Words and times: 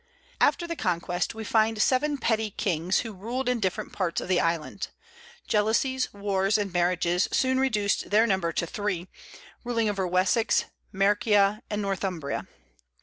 After 0.39 0.65
the 0.65 0.75
conquest 0.75 1.35
we 1.35 1.43
find 1.43 1.79
seven 1.79 2.17
petty 2.17 2.49
kings, 2.49 3.01
who 3.01 3.13
ruled 3.13 3.47
in 3.47 3.59
different 3.59 3.93
parts 3.93 4.19
of 4.19 4.29
the 4.29 4.39
island. 4.41 4.87
Jealousies, 5.47 6.11
wars, 6.11 6.57
and 6.57 6.73
marriages 6.73 7.27
soon 7.31 7.59
reduced 7.59 8.09
their 8.09 8.25
number 8.25 8.51
to 8.51 8.65
three, 8.65 9.09
ruling 9.63 9.87
over 9.91 10.07
Wessex, 10.07 10.65
Mercia, 10.91 11.61
and 11.69 11.83
Northumbria. 11.83 12.47